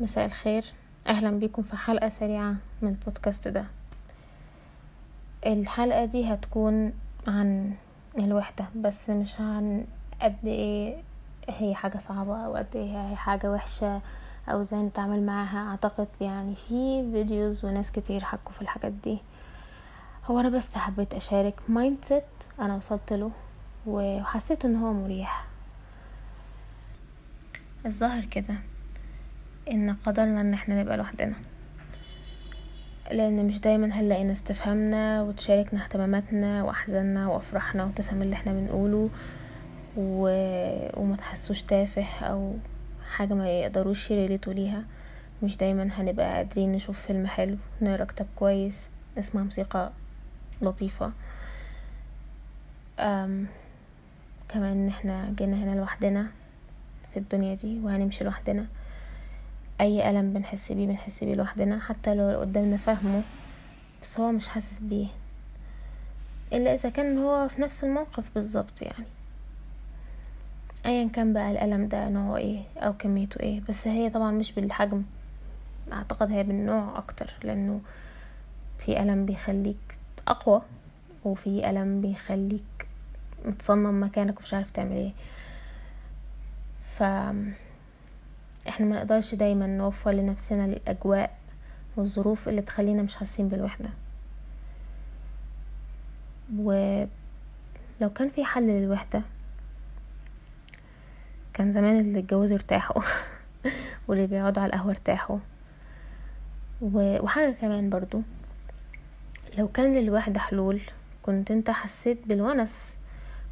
مساء 0.00 0.26
الخير. 0.26 0.64
أهلا 1.06 1.30
بيكم 1.30 1.62
في 1.62 1.76
حلقة 1.76 2.08
سريعة 2.08 2.54
من 2.82 2.88
البودكاست 2.88 3.48
ده. 3.48 3.64
الحلقة 5.46 6.04
دي 6.04 6.34
هتكون 6.34 6.92
عن 7.26 7.74
الوحدة 8.18 8.64
بس 8.76 9.10
مش 9.10 9.40
عن 9.40 9.84
قد 10.22 10.36
إيه 10.44 10.96
هي 11.48 11.74
حاجة 11.74 11.98
صعبة 11.98 12.46
أو 12.46 12.56
قد 12.56 12.66
إيه 12.76 13.10
هي 13.10 13.16
حاجة 13.16 13.52
وحشة 13.52 14.00
أو 14.48 14.60
إزاي 14.60 14.82
نتعامل 14.82 15.26
معاها. 15.26 15.70
أعتقد 15.70 16.08
يعني 16.20 16.54
في 16.54 17.10
videos 17.12 17.64
وناس 17.64 17.92
كتير 17.92 18.24
حكوا 18.24 18.52
في 18.52 18.62
الحاجات 18.62 18.92
دي. 18.92 19.18
هو 20.26 20.40
أنا 20.40 20.48
بس 20.48 20.76
حبيت 20.76 21.14
أشارك 21.14 21.54
mindset 21.68 22.24
أنا 22.60 22.76
وصلت 22.76 23.12
له 23.12 23.30
وحسيت 23.86 24.64
إن 24.64 24.76
هو 24.76 24.92
مريح. 24.92 25.46
الظاهر 27.86 28.24
كده. 28.24 28.54
إن 29.70 29.96
قدرنا 30.06 30.40
إن 30.40 30.54
إحنا 30.54 30.80
نبقى 30.82 30.96
لوحدنا. 30.96 31.34
لأن 33.10 33.46
مش 33.46 33.60
دايما 33.60 34.00
هنلاقي 34.00 34.24
ناس 34.24 34.42
تفهمنا 34.42 35.22
وتشاركنا 35.22 35.84
اهتماماتنا 35.84 36.62
وأحزاننا 36.64 37.28
وأفراحنا 37.28 37.84
وتفهم 37.84 38.22
اللي 38.22 38.34
إحنا 38.34 38.52
بنقوله 38.52 39.10
و... 39.96 40.22
وما 41.00 41.16
تحسوش 41.16 41.62
تافه 41.62 42.06
أو 42.20 42.54
حاجة 43.10 43.34
ما 43.34 43.48
يقدروش 43.48 44.10
يريليتوا 44.10 44.52
ليها. 44.52 44.84
مش 45.42 45.56
دايما 45.56 45.88
هنبقى 45.92 46.34
قادرين 46.34 46.72
نشوف 46.72 47.06
فيلم 47.06 47.26
حلو 47.26 47.56
نقرأ 47.82 48.04
كتاب 48.04 48.26
كويس 48.36 48.88
نسمع 49.18 49.42
موسيقى 49.42 49.90
لطيفة. 50.62 51.12
أم... 52.98 53.46
كمان 54.48 54.76
إن 54.76 54.88
إحنا 54.88 55.34
جينا 55.38 55.56
هنا 55.56 55.78
لوحدنا 55.78 56.26
في 57.12 57.18
الدنيا 57.18 57.54
دي 57.54 57.80
وهنمشي 57.80 58.24
لوحدنا. 58.24 58.66
أي 59.80 60.10
ألم 60.10 60.32
بنحس 60.32 60.72
بيه 60.72 60.86
بنحس 60.86 61.24
بيه 61.24 61.34
لوحدنا 61.34 61.80
حتى 61.80 62.14
لو 62.14 62.40
قدامنا 62.40 62.76
فاهمه 62.76 63.22
بس 64.02 64.20
هو 64.20 64.32
مش 64.32 64.48
حاسس 64.48 64.80
بيه. 64.80 65.06
إلا 66.52 66.74
إذا 66.74 66.88
كان 66.90 67.18
هو 67.18 67.48
في 67.48 67.62
نفس 67.62 67.84
الموقف 67.84 68.24
بالظبط 68.34 68.82
يعني. 68.82 69.04
ايا 70.86 71.08
كان 71.08 71.32
بقى 71.32 71.50
الألم 71.50 71.88
ده 71.88 72.08
نوعه 72.08 72.36
إيه 72.36 72.62
أو 72.78 72.92
كميته 72.92 73.40
إيه 73.40 73.60
بس 73.68 73.86
هي 73.88 74.10
طبعا 74.10 74.30
مش 74.30 74.52
بالحجم. 74.52 75.02
أعتقد 75.92 76.30
هي 76.32 76.42
بالنوع 76.42 76.98
أكتر 76.98 77.32
لأنه 77.44 77.80
في 78.78 79.02
ألم 79.02 79.26
بيخليك 79.26 79.78
أقوى 80.28 80.62
وفي 81.24 81.70
ألم 81.70 82.00
بيخليك 82.00 82.86
متصمم 83.44 84.02
مكانك 84.02 84.38
ومش 84.38 84.54
عارف 84.54 84.70
تعمل 84.70 84.92
إيه. 84.96 85.12
ف 86.82 87.02
إحنا 88.70 88.86
ما 88.86 88.96
نقدرش 88.96 89.34
دايما 89.34 89.66
نوفر 89.66 90.10
لنفسنا 90.10 90.64
الأجواء 90.64 91.38
والظروف 91.96 92.48
اللي 92.48 92.62
تخلينا 92.62 93.02
مش 93.02 93.16
حاسين 93.16 93.48
بالوحدة. 93.48 93.90
ولو 96.56 97.08
كان 98.14 98.28
في 98.28 98.44
حل 98.44 98.66
للوحدة 98.66 99.22
كان 101.54 101.72
زمان 101.72 101.98
اللي 101.98 102.18
اتجوزوا 102.18 102.56
ارتاحوا 102.56 103.02
واللي 104.08 104.26
بيقعدوا 104.26 104.62
على 104.62 104.70
القهوة 104.70 104.90
ارتاحوا. 104.90 105.38
وحاجة 106.82 107.50
كمان 107.50 107.90
برضو 107.90 108.22
لو 109.58 109.68
كان 109.68 109.94
للوحدة 109.96 110.40
حلول 110.40 110.80
كنت 111.22 111.50
انت 111.50 111.70
حسيت 111.70 112.18
بالونس 112.26 112.98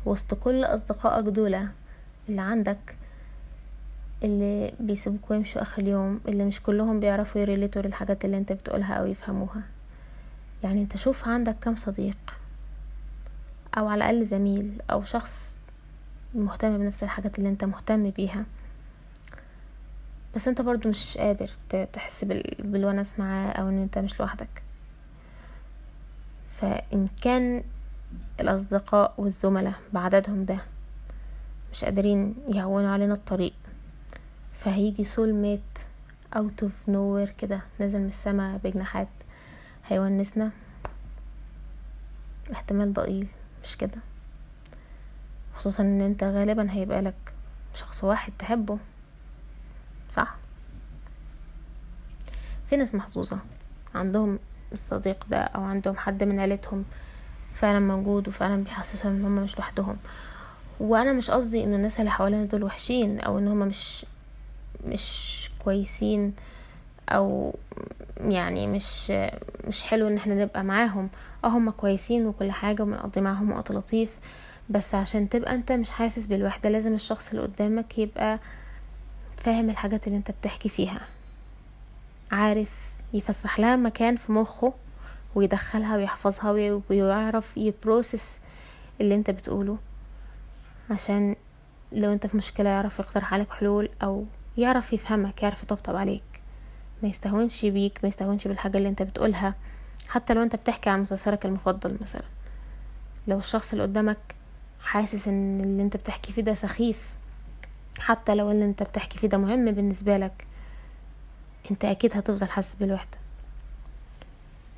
وسط 0.06 0.34
كل 0.34 0.64
أصدقائك 0.64 1.24
دول 1.24 1.68
اللي 2.28 2.40
عندك 2.40 2.97
اللي 4.22 4.72
بيسيبوك 4.80 5.30
ويمشوا 5.30 5.62
آخر 5.62 5.82
اليوم 5.82 6.20
اللي 6.28 6.44
مش 6.44 6.62
كلهم 6.62 7.00
بيعرفوا 7.00 7.40
يريليتوا 7.40 7.82
للحاجات 7.82 8.24
اللي 8.24 8.36
انت 8.36 8.52
بتقولها 8.52 8.94
أو 8.94 9.06
يفهموها. 9.06 9.62
يعني 10.62 10.82
انت 10.82 10.96
شوف 10.96 11.28
عندك 11.28 11.56
كم 11.60 11.76
صديق 11.76 12.16
أو 13.78 13.88
على 13.88 14.10
الأقل 14.10 14.26
زميل 14.26 14.82
أو 14.90 15.04
شخص 15.04 15.56
مهتم 16.34 16.78
بنفس 16.78 17.02
الحاجات 17.02 17.38
اللي 17.38 17.48
انت 17.48 17.64
مهتم 17.64 18.10
بيها. 18.10 18.44
بس 20.34 20.48
انت 20.48 20.60
برضو 20.60 20.88
مش 20.88 21.18
قادر 21.18 21.48
تحس 21.92 22.24
بالونس 22.58 23.18
معاه 23.18 23.50
أو 23.50 23.68
إن 23.68 23.82
انت 23.82 23.98
مش 23.98 24.20
لوحدك. 24.20 24.62
فإن 26.56 27.08
كان 27.22 27.62
الأصدقاء 28.40 29.14
والزملاء 29.18 29.74
بعددهم 29.92 30.44
ده 30.44 30.58
مش 31.72 31.84
قادرين 31.84 32.34
يهونوا 32.48 32.90
علينا 32.90 33.12
الطريق 33.12 33.52
فهيجي 34.58 35.04
soulmate 35.04 35.78
out 36.36 36.62
of 36.62 36.72
nowhere 36.88 37.30
كده 37.38 37.60
نازل 37.80 37.98
من 37.98 38.08
السما 38.08 38.56
بجناحات 38.64 39.08
هيونسنا 39.86 40.50
احتمال 42.52 42.92
ضئيل 42.92 43.28
مش 43.64 43.76
كده. 43.76 43.98
خصوصا 45.54 45.82
إن 45.82 46.00
أنت 46.00 46.24
غالبا 46.24 46.72
هيبقى 46.72 47.02
لك 47.02 47.14
شخص 47.74 48.04
واحد 48.04 48.32
تحبه. 48.38 48.78
صح؟ 50.08 50.36
في 52.66 52.76
ناس 52.76 52.94
محظوظة. 52.94 53.38
عندهم 53.94 54.38
الصديق 54.72 55.26
ده 55.30 55.38
أو 55.38 55.62
عندهم 55.62 55.96
حد 55.96 56.24
من 56.24 56.40
عيلتهم 56.40 56.84
فعلا 57.54 57.78
موجود 57.78 58.28
وفعلا 58.28 58.64
بيحسسهم 58.64 59.12
إن 59.16 59.24
هم 59.24 59.36
مش 59.36 59.56
لوحدهم. 59.58 59.96
وأنا 60.80 61.12
مش 61.12 61.30
قصدي 61.30 61.64
إن 61.64 61.74
الناس 61.74 62.00
اللي 62.00 62.10
حوالينا 62.10 62.44
دول 62.44 62.64
وحشين 62.64 63.20
أو 63.20 63.38
إن 63.38 63.48
هم 63.48 63.58
مش 63.58 64.06
مش 64.86 65.50
كويسين 65.64 66.34
أو 67.08 67.54
يعني 68.20 68.66
مش 68.66 69.10
مش 69.68 69.82
حلو 69.82 70.08
إن 70.08 70.16
إحنا 70.16 70.34
نبقى 70.34 70.64
معاهم. 70.64 71.08
آه 71.44 71.48
هما 71.48 71.70
كويسين 71.70 72.26
وكل 72.26 72.50
حاجة 72.52 72.82
وبنقضي 72.82 73.20
معاهم 73.20 73.52
وقت 73.52 73.72
لطيف 73.72 74.18
بس 74.70 74.94
عشان 74.94 75.28
تبقى 75.28 75.54
أنت 75.54 75.72
مش 75.72 75.90
حاسس 75.90 76.26
بالوحدة 76.26 76.70
لازم 76.70 76.94
الشخص 76.94 77.30
اللي 77.30 77.42
قدامك 77.42 77.98
يبقى 77.98 78.38
فاهم 79.36 79.70
الحاجات 79.70 80.06
اللي 80.06 80.18
أنت 80.18 80.30
بتحكي 80.30 80.68
فيها. 80.68 81.00
عارف 82.32 82.90
يفسح 83.14 83.58
لها 83.60 83.76
مكان 83.76 84.16
في 84.16 84.32
مخه 84.32 84.72
ويدخلها 85.34 85.96
ويحفظها 85.96 86.50
ويعرف 86.90 87.56
يبروسس 87.56 88.38
اللي 89.00 89.14
أنت 89.14 89.30
بتقوله. 89.30 89.78
عشان 90.90 91.36
لو 91.92 92.12
أنت 92.12 92.26
في 92.26 92.36
مشكلة 92.36 92.70
يعرف 92.70 92.98
يقترح 92.98 93.34
عليك 93.34 93.50
حلول 93.50 93.88
أو 94.02 94.24
يعرف 94.58 94.92
يفهمك 94.92 95.42
يعرف 95.42 95.62
يطبطب 95.62 95.96
عليك. 95.96 96.22
ما 97.02 97.08
يستهونش 97.08 97.66
بيك 97.66 97.98
ما 98.02 98.08
يستهونش 98.08 98.48
بالحاجة 98.48 98.78
اللي 98.78 98.88
انت 98.88 99.02
بتقولها. 99.02 99.54
حتى 100.08 100.34
لو 100.34 100.42
انت 100.42 100.56
بتحكي 100.56 100.90
عن 100.90 101.02
مسلسلك 101.02 101.46
المفضل 101.46 101.96
مثلا. 102.00 102.22
لو 103.28 103.38
الشخص 103.38 103.72
اللي 103.72 103.82
قدامك 103.84 104.18
حاسس 104.82 105.28
ان 105.28 105.60
اللي 105.60 105.82
انت 105.82 105.96
بتحكي 105.96 106.32
فيه 106.32 106.42
ده 106.42 106.54
سخيف 106.54 107.14
حتى 107.98 108.34
لو 108.34 108.50
اللي 108.50 108.64
انت 108.64 108.82
بتحكي 108.82 109.18
فيه 109.18 109.28
ده 109.28 109.38
مهم 109.38 109.64
بالنسبة 109.70 110.16
لك 110.16 110.46
انت 111.70 111.84
أكيد 111.84 112.16
هتفضل 112.16 112.48
حاسس 112.48 112.74
بالوحدة. 112.74 113.18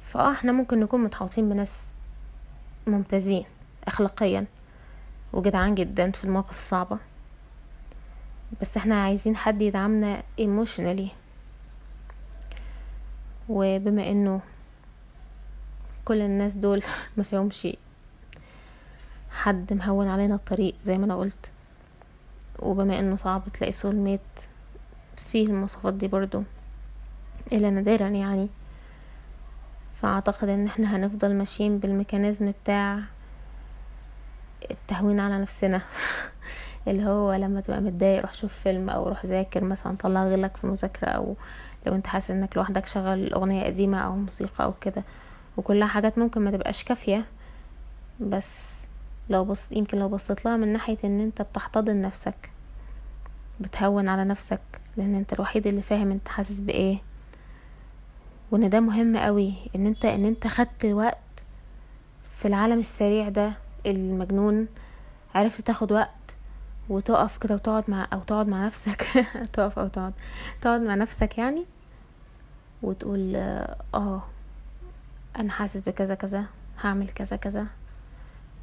فآه 0.07 0.33
إحنا 0.33 0.53
ممكن 0.53 0.81
نكون 0.81 1.05
متحوطين 1.05 1.49
بناس 1.49 1.97
ممتازين 2.87 3.45
اخلاقيا 3.87 4.47
وجدعان 5.33 5.75
جدا 5.75 6.11
في 6.11 6.25
المواقف 6.25 6.57
الصعبة. 6.57 6.99
بس 8.61 8.77
إحنا 8.77 9.03
عايزين 9.03 9.37
حد 9.37 9.63
يدعمنا 9.63 10.23
ايموشنالي 10.39 11.09
وبما 13.49 14.11
انه 14.11 14.41
كل 16.05 16.21
الناس 16.21 16.55
دول 16.55 16.83
ما 17.17 17.23
فيهمش 17.23 17.69
حد 19.31 19.73
مهون 19.73 20.09
علينا 20.09 20.35
الطريق 20.35 20.75
زي 20.85 20.99
ما 20.99 21.05
أنا 21.05 21.17
قلت. 21.17 21.51
وبما 22.59 22.99
انه 22.99 23.17
صعب 23.17 23.43
تلاقي 23.53 23.73
سول 23.73 23.97
ميت 23.97 24.21
فيه 25.17 25.47
المواصفات 25.47 25.95
دي 25.95 26.09
برضو 26.09 26.43
إلا 27.53 27.71
نادرا 27.71 28.09
يعني. 28.09 28.49
فأعتقد 29.95 30.49
إن 30.49 30.67
إحنا 30.67 30.97
هنفضل 30.97 31.35
ماشيين 31.35 31.79
بالميكانيزم 31.79 32.53
بتاع 32.65 33.01
التهوين 34.71 35.21
على 35.21 35.39
نفسنا. 35.39 35.81
اللي 36.89 37.07
هو 37.07 37.33
لما 37.33 37.61
تبقى 37.61 37.81
متضايق 37.81 38.23
روح 38.23 38.35
شوف 38.35 38.53
فيلم 38.55 38.91
أو 38.91 39.09
روح 39.09 39.27
ذاكر 39.27 39.65
مثلا 39.65 39.97
طلع 39.97 40.25
غلك 40.29 40.57
في 40.57 40.65
المذاكرة 40.65 41.09
أو 41.09 41.37
لو 41.87 41.95
أنت 41.95 42.07
حاسس 42.07 42.31
إنك 42.31 42.57
لوحدك 42.57 42.87
شغل 42.87 43.33
أغنية 43.33 43.65
قديمة 43.65 43.99
أو 43.99 44.17
موسيقى 44.17 44.65
أو 44.65 44.73
كده. 44.81 45.03
وكلها 45.57 45.89
حاجات 45.89 46.19
ممكن 46.19 46.41
ما 46.41 46.51
تبقاش 46.51 46.85
كافية. 46.85 47.25
بس 48.21 48.81
لو 49.31 49.45
بص 49.45 49.73
يمكن 49.73 49.99
لو 49.99 50.09
بصيت 50.09 50.45
لها 50.45 50.57
من 50.57 50.69
ناحية 50.73 50.97
إن 51.05 51.21
أنت 51.21 51.43
بتحتضن 51.43 52.01
نفسك 52.01 52.51
بتهون 53.61 54.09
على 54.09 54.25
نفسك 54.25 54.61
لأن 54.97 55.15
أنت 55.15 55.33
الوحيد 55.33 55.67
اللي 55.67 55.83
فاهم 55.83 56.11
أنت 56.11 56.29
حاسس 56.29 56.61
بإيه. 56.61 56.99
وإن 58.51 58.71
ده 58.71 58.81
مهم 58.81 59.17
قوي 59.17 59.55
إن 59.77 59.87
أنت 59.87 60.05
إن 60.05 60.25
أنت 60.25 60.47
خدت 60.47 60.85
وقت 60.85 61.19
في 62.37 62.49
العالم 62.49 62.79
السريع 62.79 63.29
ده 63.29 63.53
المجنون 63.87 64.67
عرفت 65.35 65.67
تاخد 65.67 65.93
وقت 65.93 66.11
وتقف 66.89 67.39
كده 67.39 67.55
وتقعد 67.55 67.85
مع 67.89 68.09
أو 68.13 68.21
تقعد 68.21 68.49
مع 68.49 68.67
نفسك. 68.67 69.03
تقف 69.53 69.79
أو 69.79 69.89
تقعد. 69.89 70.13
تقعد 70.61 70.81
مع 70.81 70.95
نفسك 70.95 71.39
يعني 71.39 71.65
وتقول 72.83 73.37
آه 73.95 74.23
أنا 75.39 75.53
حاسس 75.53 75.81
بكذا 75.81 76.15
كذا 76.15 76.45
هعمل 76.81 77.09
كذا 77.09 77.37
كذا. 77.37 77.67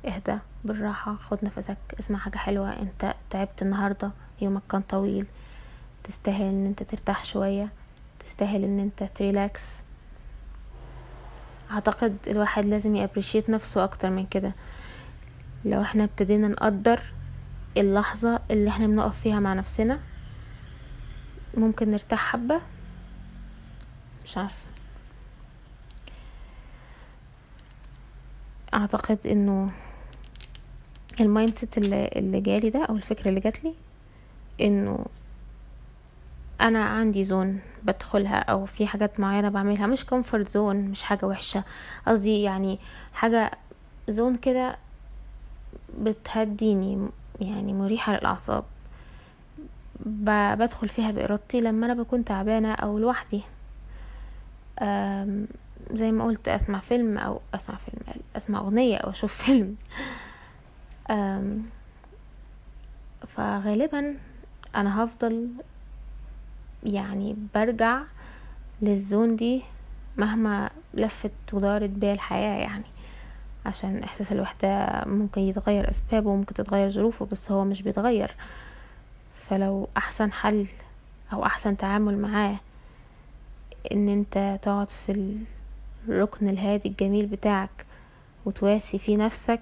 اهدى 0.06 0.38
بالراحة 0.66 1.16
خد 1.16 1.38
نفسك 1.44 1.78
اسمع 2.00 2.20
حاجة 2.20 2.38
حلوة. 2.38 2.80
أنت 2.80 3.16
تعبت 3.30 3.62
النهاردة 3.62 4.12
يومك 4.42 4.62
كان 4.72 4.82
طويل. 4.82 5.26
تستاهل 6.04 6.44
إن 6.44 6.66
أنت 6.66 6.84
ترتاح 6.84 7.26
شوية. 7.26 7.70
تستاهل 8.20 8.64
إن 8.64 8.80
أنت 8.80 9.04
تريلاكس. 9.04 9.82
أعتقد 11.72 12.18
الواحد 12.28 12.66
لازم 12.66 12.96
ي 12.96 13.01
appreciate 13.01 13.50
نفسه 13.50 13.84
أكتر 13.84 14.10
من 14.10 14.26
كده. 14.26 14.52
لو 15.66 15.82
إحنا 15.82 16.04
ابتدينا 16.04 16.48
نقدر 16.48 17.02
اللحظة 17.82 18.40
اللي 18.52 18.70
إحنا 18.70 18.88
بنقف 18.88 19.20
فيها 19.22 19.40
مع 19.40 19.54
نفسنا. 19.54 20.00
ممكن 21.58 21.92
نرتاح 21.92 22.32
حبة. 22.32 22.62
مش 24.26 24.38
عارفة. 24.38 24.68
أعتقد 28.74 29.28
إنه 29.28 29.72
ال 31.20 31.30
mind 31.30 31.70
اللي, 31.78 32.42
جالي 32.42 32.70
ده 32.70 32.86
أو 32.86 32.96
الفكرة 32.96 33.30
اللي 33.30 33.40
جاتلي 33.40 33.74
إنه 34.62 35.06
أنا 36.62 36.86
عندي 36.86 37.24
zone 37.24 37.60
بدخلها 37.84 38.40
أو 38.40 38.66
في 38.66 38.88
حاجات 38.88 39.20
معينة 39.20 39.50
بعملها. 39.50 39.88
مش 39.88 40.06
comfort 40.06 40.50
zone 40.50 40.76
مش 40.76 41.04
حاجة 41.04 41.26
وحشة. 41.26 41.64
قصدي 42.08 42.42
يعني 42.42 42.80
حاجة 43.14 43.52
زون 44.10 44.36
كده 44.36 44.78
بتهديني. 46.00 47.10
يعني 47.42 47.74
مريحة 47.74 48.14
للأعصاب. 48.18 48.64
بدخل 50.06 50.88
فيها 50.90 51.12
بإرادتي 51.12 51.62
لما 51.62 51.86
أنا 51.86 51.94
بكون 51.94 52.26
تعبانة 52.26 52.74
أو 52.74 53.00
لوحدي. 53.00 53.42
زي 55.94 56.12
ما 56.12 56.26
قلت 56.26 56.48
أسمع 56.48 56.80
فيلم 56.80 57.18
أو 57.18 57.42
أسمع 57.56 57.76
فيلم 57.76 58.20
أسمع 58.38 58.60
أغنية 58.60 58.98
أو 58.98 59.10
أشوف 59.10 59.34
فيلم. 59.44 59.76
فغالبا 63.28 64.16
أنا 64.76 65.04
هفضل 65.04 65.48
يعني 66.84 67.36
برجع 67.56 68.02
للزون 68.82 69.36
دي 69.36 69.62
مهما 70.18 70.70
لفت 70.94 71.32
ودارت 71.54 71.90
بيا 71.90 72.14
الحياة 72.14 72.58
يعني. 72.62 72.86
عشان 73.68 74.04
إحساس 74.04 74.32
الوحدة 74.32 75.04
ممكن 75.06 75.42
يتغير 75.42 75.90
أسبابه 75.90 76.30
وممكن 76.30 76.54
تتغير 76.54 76.90
ظروفه 76.90 77.26
بس 77.26 77.52
هو 77.52 77.66
مش 77.66 77.82
بيتغير. 77.82 78.36
فلو 79.36 79.88
أحسن 79.98 80.32
حل 80.32 80.68
أو 81.34 81.46
أحسن 81.46 81.78
تعامل 81.78 82.18
معاه 82.18 82.56
إن 83.92 84.10
أنت 84.10 84.60
تقعد 84.62 84.90
في 84.90 85.38
الركن 86.10 86.50
الهادي 86.50 86.90
الجميل 86.90 87.26
بتاعك 87.26 87.86
وتواسي 88.46 89.00
فيه 89.00 89.18
نفسك 89.18 89.62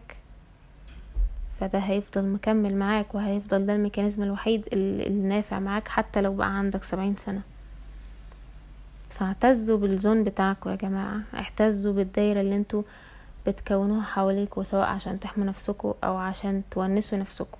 فده 1.60 1.80
هيفضل 1.80 2.26
مكمل 2.26 2.76
معاك 2.76 3.16
وهيفضل 3.16 3.66
ده 3.66 3.76
الميكانيزم 3.76 4.24
الوحيد 4.24 4.68
النافع 4.74 5.60
معاك 5.60 5.88
حتى 5.88 6.22
لو 6.22 6.34
بقى 6.34 6.58
عندك 6.58 6.84
سبعين 6.84 7.16
سنة. 7.18 7.42
فاعتزوا 9.10 9.78
بالزون 9.78 10.24
بتاعكم 10.24 10.70
يا 10.70 10.76
جماعة 10.76 11.20
اعتزوا 11.34 11.94
بالدايرة 11.94 12.42
اللي 12.42 12.56
أنتوا 12.56 12.84
بتكونوها 13.48 14.04
حواليكوا 14.04 14.64
سواء 14.64 14.88
عشان 14.88 15.20
تحموا 15.20 15.46
نفسكوا 15.46 15.94
أو 16.04 16.18
عشان 16.18 16.64
تونسوا 16.72 17.18
نفسكوا. 17.18 17.60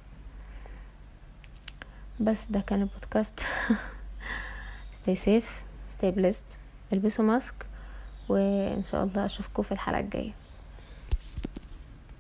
بس 2.20 2.40
ده 2.50 2.60
كان 2.60 2.82
البودكاست. 2.82 3.40
Stay 5.06 5.16
safe 5.16 5.66
stay 5.96 6.12
blessed. 6.12 6.58
البسوا 6.94 7.26
ماسك 7.26 7.66
وإن 8.30 8.84
شاء 8.84 9.04
الله 9.04 9.26
اشوفكم 9.26 9.64
في 9.64 9.72
الحلقة 9.72 10.00
الجاية. 10.00 10.45